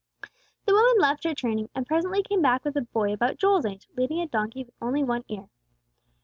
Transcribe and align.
The 0.65 0.73
woman 0.73 0.95
left 0.99 1.25
her 1.25 1.35
churning, 1.35 1.69
and 1.75 1.85
presently 1.85 2.23
came 2.23 2.41
back 2.41 2.65
with 2.65 2.75
a 2.75 2.81
boy 2.81 3.13
about 3.13 3.37
Joel's 3.37 3.67
age, 3.67 3.87
leading 3.95 4.19
a 4.19 4.27
donkey 4.27 4.63
with 4.63 4.73
only 4.81 5.03
one 5.03 5.23
ear. 5.29 5.47